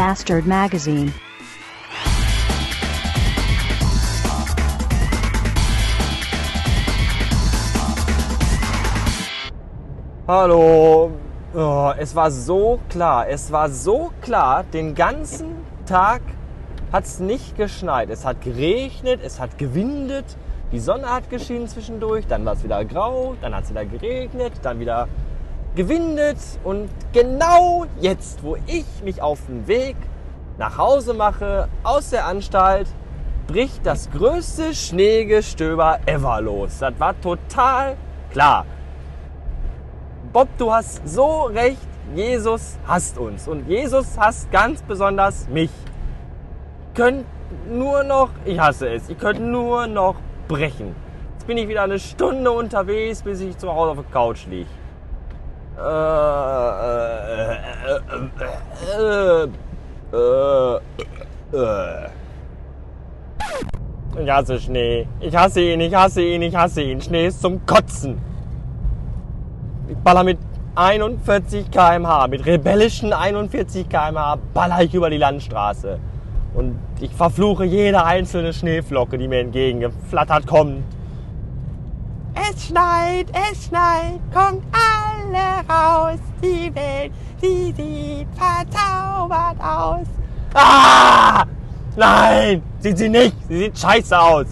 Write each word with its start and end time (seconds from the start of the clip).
Bastard 0.00 0.46
Magazine. 0.46 1.12
Hallo. 10.26 11.10
Oh, 11.52 11.92
es 11.98 12.14
war 12.14 12.30
so 12.30 12.80
klar, 12.88 13.28
es 13.28 13.52
war 13.52 13.68
so 13.68 14.10
klar, 14.22 14.64
den 14.64 14.94
ganzen 14.94 15.56
Tag 15.84 16.22
hat 16.90 17.04
es 17.04 17.20
nicht 17.20 17.58
geschneit. 17.58 18.08
Es 18.08 18.24
hat 18.24 18.40
geregnet, 18.40 19.20
es 19.22 19.38
hat 19.38 19.58
gewindet, 19.58 20.24
die 20.72 20.80
Sonne 20.80 21.10
hat 21.10 21.28
geschienen 21.28 21.68
zwischendurch, 21.68 22.26
dann 22.26 22.46
war 22.46 22.54
es 22.54 22.64
wieder 22.64 22.82
grau, 22.86 23.34
dann 23.42 23.54
hat 23.54 23.64
es 23.64 23.70
wieder 23.70 23.84
geregnet, 23.84 24.54
dann 24.62 24.80
wieder 24.80 25.08
gewindet. 25.74 26.38
Und 26.64 26.90
genau 27.12 27.86
jetzt, 28.00 28.42
wo 28.42 28.56
ich 28.66 28.86
mich 29.04 29.22
auf 29.22 29.46
den 29.46 29.66
Weg 29.66 29.96
nach 30.58 30.78
Hause 30.78 31.14
mache, 31.14 31.68
aus 31.82 32.10
der 32.10 32.26
Anstalt, 32.26 32.86
bricht 33.46 33.84
das 33.84 34.10
größte 34.10 34.74
Schneegestöber 34.74 36.00
ever 36.06 36.40
los. 36.40 36.78
Das 36.78 36.94
war 36.98 37.20
total 37.20 37.96
klar. 38.30 38.64
Bob, 40.32 40.48
du 40.58 40.72
hast 40.72 41.08
so 41.08 41.42
recht, 41.44 41.88
Jesus 42.14 42.78
hasst 42.86 43.18
uns. 43.18 43.48
Und 43.48 43.68
Jesus 43.68 44.16
hasst 44.16 44.50
ganz 44.52 44.82
besonders 44.82 45.48
mich. 45.48 45.70
Könnt 46.94 47.24
nur 47.68 48.04
noch, 48.04 48.30
ich 48.44 48.60
hasse 48.60 48.88
es, 48.88 49.08
ihr 49.08 49.16
könnt 49.16 49.40
nur 49.40 49.86
noch 49.86 50.16
brechen. 50.46 50.94
Jetzt 51.32 51.46
bin 51.46 51.56
ich 51.56 51.68
wieder 51.68 51.82
eine 51.82 51.98
Stunde 51.98 52.50
unterwegs, 52.50 53.22
bis 53.22 53.40
ich 53.40 53.56
zu 53.58 53.72
Hause 53.72 53.92
auf 53.92 53.96
der 53.96 54.12
Couch 54.12 54.46
liege. 54.46 54.68
Äh, 54.68 54.68
äh, 54.68 54.68
äh, 54.68 54.68
äh, 54.68 55.69
äh, 55.69 55.69
ich 64.22 64.30
hasse 64.30 64.60
Schnee. 64.60 65.06
Ich 65.20 65.34
hasse 65.34 65.62
ihn, 65.62 65.80
ich 65.80 65.94
hasse 65.94 66.22
ihn, 66.22 66.42
ich 66.42 66.54
hasse 66.54 66.82
ihn. 66.82 67.00
Schnee 67.00 67.28
ist 67.28 67.40
zum 67.40 67.64
Kotzen. 67.64 68.20
Ich 69.88 69.96
baller 69.96 70.22
mit 70.22 70.36
41 70.74 71.70
km/h, 71.70 72.28
mit 72.28 72.44
rebellischen 72.44 73.14
41 73.14 73.88
km/h 73.88 74.36
baller 74.52 74.82
ich 74.82 74.92
über 74.92 75.08
die 75.08 75.16
Landstraße. 75.16 75.98
Und 76.54 76.78
ich 77.00 77.14
verfluche 77.14 77.64
jede 77.64 78.04
einzelne 78.04 78.52
Schneeflocke, 78.52 79.16
die 79.16 79.28
mir 79.28 79.40
entgegengeflattert 79.40 80.46
kommt. 80.46 80.82
Es 82.34 82.66
schneit, 82.66 83.26
es 83.50 83.64
schneit, 83.64 84.20
kommt 84.34 84.62
alle 85.32 85.68
raus. 85.68 86.18
Die 86.42 86.74
Welt, 86.74 87.12
die 87.42 87.72
sieht 87.72 88.28
verzaubert 88.34 89.56
aus. 89.60 90.06
Ah! 90.54 91.44
Nein, 91.96 92.62
sieht 92.78 92.98
sie 92.98 93.08
nicht. 93.08 93.36
Sie 93.48 93.58
sieht 93.58 93.78
scheiße 93.78 94.18
aus. 94.18 94.46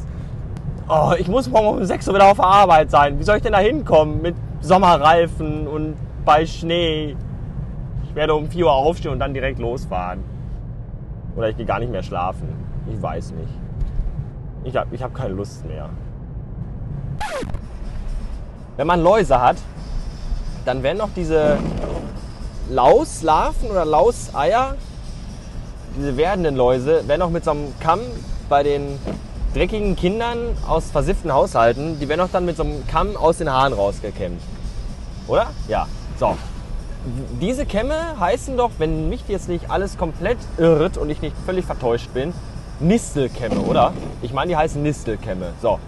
Oh, 0.89 1.13
ich 1.19 1.29
muss 1.29 1.49
morgen 1.49 1.79
um 1.79 1.85
6 1.85 2.09
Uhr 2.09 2.15
wieder 2.15 2.31
auf 2.31 2.37
der 2.37 2.47
Arbeit 2.47 2.91
sein. 2.91 3.19
Wie 3.19 3.23
soll 3.23 3.37
ich 3.37 3.43
denn 3.43 3.53
da 3.53 3.59
hinkommen? 3.59 4.23
Mit 4.23 4.35
Sommerreifen 4.61 5.67
und 5.67 5.97
bei 6.25 6.47
Schnee. 6.47 7.17
Ich 8.05 8.15
werde 8.15 8.35
um 8.35 8.49
4 8.49 8.67
Uhr 8.67 8.73
aufstehen 8.73 9.13
und 9.13 9.19
dann 9.19 9.35
direkt 9.35 9.59
losfahren. 9.59 10.25
Oder 11.37 11.51
ich 11.51 11.57
gehe 11.57 11.67
gar 11.67 11.79
nicht 11.79 11.93
mehr 11.93 12.03
schlafen. 12.03 12.49
Ich 12.91 13.01
weiß 13.01 13.33
nicht. 13.33 13.53
Ich 14.65 14.77
habe 14.77 14.95
ich 14.95 15.03
hab 15.03 15.15
keine 15.15 15.35
Lust 15.35 15.65
mehr. 15.67 15.89
Wenn 18.77 18.87
man 18.87 19.03
Läuse 19.03 19.41
hat, 19.41 19.57
dann 20.69 20.83
werden 20.83 20.99
noch 20.99 21.09
diese 21.17 21.57
Lauslarven 22.69 23.71
oder 23.71 23.87
Lauseier, 23.87 24.75
diese 25.97 26.19
werdenden 26.19 26.57
Läuse, 26.57 27.09
werden 27.09 27.23
auch 27.23 27.31
mit 27.31 27.43
so 27.43 27.53
einem 27.53 27.73
Kamm 27.81 28.01
bei 28.51 28.63
den 28.63 28.99
dreckigen 29.55 29.97
Kindern 29.97 30.39
aus 30.69 30.91
versifften 30.91 31.33
Haushalten, 31.33 31.99
die 31.99 32.07
werden 32.07 32.21
auch 32.21 32.29
dann 32.31 32.45
mit 32.45 32.59
so 32.59 32.65
einem 32.65 32.87
Kamm 32.87 33.17
aus 33.17 33.39
den 33.39 33.51
Haaren 33.51 33.73
rausgekämmt. 33.73 34.43
Oder? 35.27 35.47
Ja. 35.69 35.87
So. 36.21 36.37
Diese 37.41 37.65
Kämme 37.65 38.21
heißen 38.21 38.59
doch, 38.59 38.73
wenn 38.77 39.09
mich 39.09 39.23
jetzt 39.27 39.49
nicht 39.49 39.71
alles 39.71 39.97
komplett 39.97 40.37
irrt 40.59 40.99
und 40.99 41.09
ich 41.09 41.23
nicht 41.23 41.35
völlig 41.47 41.65
vertäuscht 41.65 42.13
bin, 42.13 42.35
Nistelkämme, 42.79 43.61
oder? 43.61 43.95
Ich 44.21 44.35
meine, 44.35 44.51
die 44.51 44.57
heißen 44.57 44.83
Nistelkämme. 44.83 45.55
So. 45.63 45.79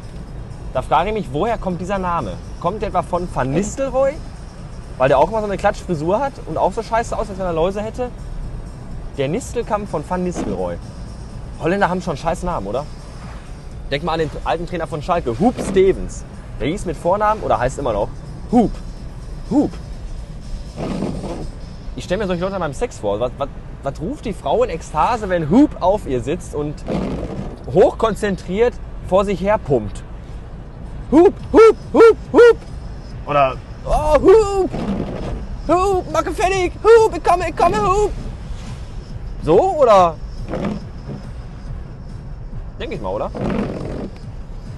Da 0.72 0.80
frage 0.80 1.10
ich 1.10 1.14
mich, 1.14 1.28
woher 1.32 1.58
kommt 1.58 1.82
dieser 1.82 1.98
Name? 1.98 2.32
Kommt 2.60 2.80
der 2.80 2.88
etwa 2.88 3.02
von 3.02 3.28
Van 3.34 3.50
Nistelrooy? 3.50 4.14
Weil 5.00 5.08
der 5.08 5.16
auch 5.18 5.30
mal 5.30 5.40
so 5.40 5.46
eine 5.46 5.56
Klatschfrisur 5.56 6.20
hat 6.20 6.34
und 6.44 6.58
auch 6.58 6.74
so 6.74 6.82
scheiße 6.82 7.16
aus, 7.16 7.30
als 7.30 7.38
wenn 7.38 7.46
er 7.46 7.54
Läuse 7.54 7.80
hätte? 7.80 8.10
Der 9.16 9.28
Nistelkamm 9.28 9.86
von 9.86 10.04
Van 10.06 10.22
Nistelrooy. 10.22 10.76
Holländer 11.62 11.88
haben 11.88 12.02
schon 12.02 12.18
scheiß 12.18 12.42
Namen, 12.42 12.66
oder? 12.66 12.84
Denk 13.90 14.04
mal 14.04 14.12
an 14.12 14.18
den 14.18 14.30
alten 14.44 14.66
Trainer 14.66 14.86
von 14.86 15.00
Schalke, 15.00 15.34
Hoop 15.40 15.54
Stevens. 15.58 16.22
Der 16.60 16.68
hieß 16.68 16.84
mit 16.84 16.98
Vornamen 16.98 17.42
oder 17.42 17.58
heißt 17.58 17.78
immer 17.78 17.94
noch 17.94 18.10
Hoop. 18.52 18.72
Hoop. 19.50 19.70
Ich 21.96 22.04
stelle 22.04 22.18
mir 22.20 22.26
solche 22.26 22.42
Leute 22.42 22.58
beim 22.58 22.74
Sex 22.74 22.98
vor. 22.98 23.20
Was, 23.20 23.32
was, 23.38 23.48
was 23.82 23.98
ruft 24.02 24.26
die 24.26 24.34
Frau 24.34 24.64
in 24.64 24.68
Ekstase, 24.68 25.30
wenn 25.30 25.48
Hoop 25.48 25.80
auf 25.80 26.06
ihr 26.06 26.20
sitzt 26.20 26.54
und 26.54 26.74
hochkonzentriert 27.72 28.74
vor 29.08 29.24
sich 29.24 29.40
her 29.40 29.56
pumpt? 29.56 30.02
Hoop, 31.10 31.32
Hoop, 31.54 31.76
Hoop, 31.94 32.16
Hoop. 32.34 32.56
Oder, 33.26 33.56
oh, 33.84 34.20
Hoop. 34.20 34.70
Hoop, 35.68 36.06
mach 36.12 36.24
fertig. 36.32 36.72
Hoop, 36.82 37.16
ich 37.16 37.22
komme, 37.22 37.48
ich 37.48 37.56
komme, 37.56 37.80
Hoop. 37.80 38.12
So, 39.42 39.78
oder? 39.78 40.16
Denke 42.78 42.94
ich 42.94 43.00
mal, 43.00 43.10
oder? 43.10 43.30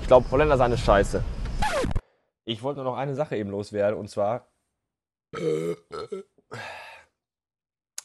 Ich 0.00 0.06
glaube, 0.06 0.30
Holländer 0.30 0.56
seine 0.56 0.76
Scheiße. 0.76 1.22
Ich 2.44 2.62
wollte 2.62 2.82
nur 2.82 2.90
noch 2.92 2.98
eine 2.98 3.14
Sache 3.14 3.36
eben 3.36 3.50
loswerden 3.50 3.98
und 3.98 4.08
zwar 4.08 4.48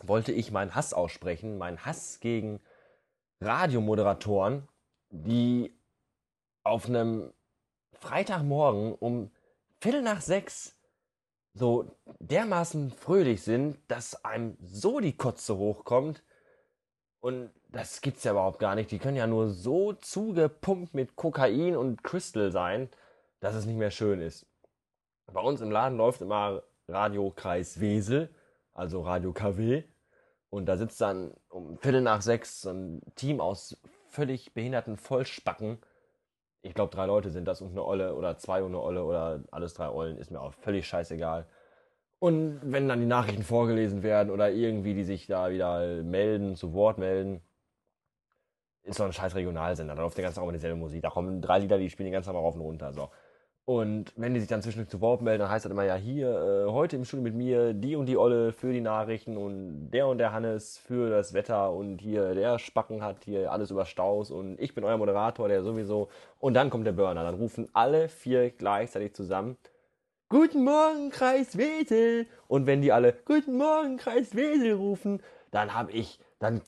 wollte 0.03 0.31
ich 0.31 0.52
meinen 0.52 0.75
Hass 0.75 0.94
aussprechen, 0.94 1.57
meinen 1.57 1.84
Hass 1.86 2.19
gegen 2.19 2.62
Radiomoderatoren, 3.41 4.68
die 5.09 5.78
auf 6.63 6.86
einem 6.86 7.34
Freitagmorgen 8.00 8.94
um 8.94 9.31
Viertel 9.81 10.02
nach 10.02 10.22
sechs 10.22 10.77
so 11.57 11.95
dermaßen 12.19 12.91
fröhlich 12.91 13.41
sind, 13.41 13.78
dass 13.88 14.23
einem 14.23 14.57
so 14.62 15.00
die 15.00 15.18
Kotze 15.18 15.57
hochkommt. 15.57 16.23
Und 17.19 17.51
das 17.69 18.01
gibt's 18.01 18.23
ja 18.23 18.31
überhaupt 18.31 18.59
gar 18.59 18.75
nicht. 18.75 18.91
Die 18.91 19.00
können 19.00 19.18
ja 19.18 19.28
nur 19.28 19.50
so 19.50 19.94
zugepumpt 19.94 20.94
mit 20.94 21.16
Kokain 21.16 21.75
und 21.75 22.03
Crystal 22.03 22.51
sein, 22.51 22.90
dass 23.40 23.56
es 23.56 23.66
nicht 23.66 23.78
mehr 23.78 23.91
schön 23.91 24.22
ist. 24.22 24.45
Bei 25.25 25.41
uns 25.41 25.62
im 25.62 25.72
Laden 25.72 25.97
läuft 25.97 26.22
immer 26.22 26.63
Radiokreis 26.88 27.79
Wesel, 27.79 28.34
also 28.74 29.01
Radio 29.01 29.34
KW. 29.34 29.84
Und 30.50 30.68
da 30.68 30.78
sitzt 30.78 31.01
dann 31.01 31.34
um 31.50 31.78
Viertel 31.79 32.01
nach 32.01 32.22
sechs 32.22 32.62
so 32.62 32.69
ein 32.69 33.01
Team 33.16 33.41
aus 33.41 33.78
völlig 34.07 34.53
behinderten 34.53 34.95
Vollspacken. 34.95 35.79
Ich 36.62 36.73
glaube, 36.73 36.94
drei 36.94 37.06
Leute 37.06 37.29
sind 37.29 37.47
das 37.47 37.62
und 37.62 37.72
eine 37.72 37.85
Olle 37.85 38.16
oder 38.16 38.38
zwei 38.38 38.62
und 38.63 38.72
eine 38.72 38.81
Olle 38.81 39.03
oder 39.03 39.44
alles 39.51 39.73
drei 39.73 39.90
Ollen, 39.90 40.18
ist 40.18 40.31
mir 40.31 40.41
auch 40.41 40.53
völlig 40.53 40.88
scheißegal. 40.88 41.47
Und 42.19 42.59
wenn 42.63 42.88
dann 42.88 43.00
die 43.00 43.06
Nachrichten 43.06 43.44
vorgelesen 43.44 44.01
werden 44.01 44.31
oder 44.31 44.50
irgendwie 44.50 44.95
die 44.95 45.03
sich 45.03 45.28
da 45.28 45.51
wieder 45.51 46.03
melden, 46.03 46.56
zu 46.56 46.73
Wort 46.73 46.97
melden, 46.97 47.41
ist 48.84 49.00
doch 49.00 49.06
ein 49.06 49.13
scheiß 49.13 49.35
Regionalsender. 49.35 49.95
Da 49.95 50.01
läuft 50.01 50.18
der 50.18 50.23
ganze 50.23 50.38
Tag 50.38 50.44
immer 50.44 50.54
dieselbe 50.54 50.77
Musik. 50.77 51.01
Da 51.01 51.09
kommen 51.09 51.42
drei 51.42 51.59
Lieder, 51.59 51.77
die 51.77 51.89
spielen 51.89 52.07
den 52.07 52.13
ganzen 52.13 52.31
Tag 52.31 52.36
rauf 52.36 52.56
und 52.56 52.62
runter. 52.62 52.94
So. 52.94 53.10
Und 53.69 54.14
wenn 54.16 54.34
die 54.34 54.40
sich 54.40 54.48
dann 54.48 54.62
zwischendurch 54.62 54.90
zu 54.90 55.02
Wort 55.02 55.22
melden, 55.22 55.42
dann 55.42 55.50
heißt 55.50 55.66
das 55.66 55.72
immer, 55.74 55.84
ja, 55.84 55.96
hier, 55.96 56.30
äh, 56.30 56.72
heute 56.72 56.96
im 56.96 57.04
Studio 57.04 57.25
mit 57.25 57.36
mir, 57.36 57.74
die 57.74 57.98
und 57.98 58.06
die 58.06 58.16
Olle 58.16 58.54
für 58.54 58.72
die 58.72 58.80
Nachrichten 58.80 59.36
und 59.36 59.90
der 59.92 60.08
und 60.08 60.19
der 60.19 60.31
Hannes 60.31 60.78
für 60.78 61.10
das 61.10 61.34
Wetter 61.34 61.74
und 61.74 61.98
hier, 62.00 62.34
der 62.34 62.60
Spacken 62.60 63.04
hat 63.04 63.25
hier 63.25 63.52
alles 63.52 63.69
über 63.69 63.86
Staus 63.86 64.31
und 64.31 64.58
ich 64.58 64.74
bin 64.74 64.86
euer 64.86 64.96
Moderator, 64.96 65.50
der 65.50 65.64
sowieso. 65.64 66.08
Und 66.40 66.54
dann 66.54 66.69
kommt 66.69 66.88
der 66.88 66.94
Burner. 66.94 67.25
Dann 67.25 67.36
rufen 67.36 67.68
alle 67.74 68.08
vier 68.08 68.52
gleichzeitig 68.52 69.14
zusammen. 69.14 69.58
Guten 70.30 70.63
Morgen, 70.63 71.10
Kreis 71.10 71.58
Wesel! 71.58 72.25
Und 72.48 72.68
wenn 72.68 72.81
die 72.81 72.94
alle 72.94 73.12
Guten 73.25 73.58
Morgen, 73.58 73.98
Kreis 73.98 74.34
Wesel 74.34 74.75
rufen, 74.75 75.22
dann 75.52 75.74
hab 75.74 75.94
ich, 75.94 76.22
dann 76.40 76.62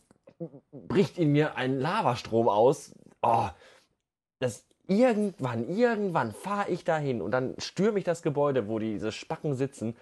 bricht 0.73 1.17
in 1.17 1.31
mir 1.31 1.55
ein 1.55 1.79
Lavastrom 1.79 2.49
aus. 2.49 2.93
Oh, 3.21 3.47
das 4.39 4.68
irgendwann, 4.89 5.69
irgendwann 5.69 6.33
fahre 6.33 6.69
ich 6.69 6.83
dahin 6.83 7.21
und 7.21 7.31
dann 7.31 7.55
stürme 7.59 7.99
ich 7.99 8.05
das 8.05 8.21
Gebäude, 8.21 8.67
wo 8.67 8.79
diese 8.79 9.11
Spacken 9.11 9.53
sitzen 9.53 9.95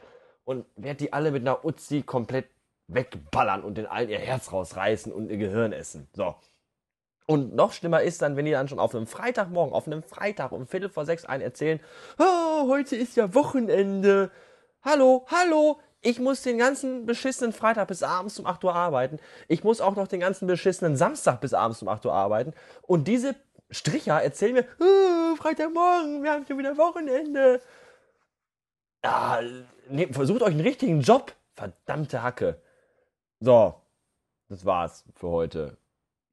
und 0.45 0.65
werde 0.75 0.97
die 0.97 1.13
alle 1.13 1.31
mit 1.31 1.41
einer 1.41 1.65
Uzi 1.65 2.03
komplett 2.03 2.47
wegballern 2.87 3.63
und 3.63 3.77
den 3.77 3.85
allen 3.85 4.09
ihr 4.09 4.17
Herz 4.17 4.51
rausreißen 4.51 5.11
und 5.11 5.29
ihr 5.29 5.37
Gehirn 5.37 5.73
essen. 5.73 6.07
So. 6.13 6.35
Und 7.25 7.53
noch 7.53 7.73
schlimmer 7.73 8.01
ist 8.01 8.21
dann, 8.21 8.37
wenn 8.37 8.45
die 8.45 8.51
dann 8.51 8.69
schon 8.69 8.79
auf 8.79 8.95
einem 8.95 9.07
Freitagmorgen, 9.07 9.73
auf 9.73 9.87
einem 9.87 10.03
Freitag 10.03 10.53
um 10.53 10.65
Viertel 10.65 10.89
vor 10.89 11.05
sechs 11.05 11.25
ein 11.25 11.41
erzählen, 11.41 11.81
oh, 12.17 12.69
heute 12.69 12.95
ist 12.95 13.17
ja 13.17 13.33
Wochenende. 13.33 14.31
Hallo, 14.81 15.25
hallo, 15.29 15.79
Ich 16.01 16.19
muss 16.19 16.43
den 16.43 16.57
ganzen 16.57 17.05
beschissenen 17.05 17.51
Freitag 17.51 17.89
bis 17.89 18.03
abends 18.03 18.39
um 18.39 18.45
8 18.45 18.63
Uhr 18.63 18.73
arbeiten. 18.73 19.19
Ich 19.49 19.65
muss 19.65 19.81
auch 19.81 19.97
noch 19.97 20.07
den 20.07 20.21
ganzen 20.21 20.47
beschissenen 20.47 20.95
Samstag 20.95 21.41
bis 21.41 21.53
abends 21.53 21.81
um 21.81 21.89
8 21.89 22.05
Uhr 22.05 22.13
arbeiten. 22.13 22.53
Und 22.83 23.09
diese 23.09 23.35
Stricher 23.69 24.21
erzählen 24.21 24.53
mir, 24.53 24.65
oh, 24.79 25.35
Freitagmorgen, 25.35 26.23
wir 26.23 26.31
haben 26.31 26.45
schon 26.45 26.57
wieder 26.57 26.77
Wochenende. 26.77 27.61
Ja, 29.03 29.41
nee, 29.89 30.07
versucht 30.11 30.41
euch 30.41 30.51
einen 30.51 30.61
richtigen 30.61 31.01
Job. 31.01 31.33
Verdammte 31.55 32.23
Hacke. 32.23 32.61
So, 33.39 33.75
das 34.49 34.65
war's 34.65 35.05
für 35.15 35.27
heute. 35.27 35.77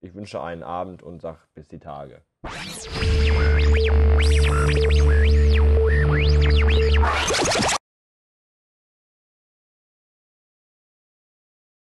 Ich 0.00 0.14
wünsche 0.14 0.40
einen 0.42 0.62
Abend 0.62 1.02
und 1.02 1.20
sag 1.20 1.48
bis 1.54 1.66
die 1.68 1.78
Tage. 1.78 2.22